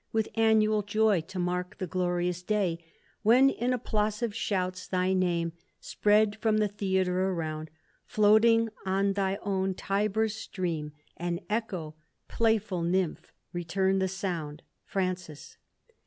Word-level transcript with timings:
With 0.11 0.29
annual 0.33 0.81
joy 0.81 1.21
to 1.27 1.37
mark 1.37 1.77
the 1.77 1.85
glorious 1.85 2.41
day, 2.41 2.79
When 3.21 3.51
in 3.51 3.71
applausive 3.71 4.33
shouts 4.33 4.87
thy 4.87 5.13
name 5.13 5.53
Spread 5.79 6.37
from 6.37 6.57
the 6.57 6.67
theatre 6.67 7.29
around, 7.29 7.69
Floating 8.07 8.69
on 8.83 9.13
thy 9.13 9.35
own 9.43 9.75
Tiber's 9.75 10.33
stream, 10.35 10.91
And 11.17 11.39
Echo, 11.51 11.93
playful 12.27 12.81
nymph, 12.81 13.31
retum'd 13.53 14.01
the 14.01 14.07
sound. 14.07 14.63
Francis. 14.85 15.57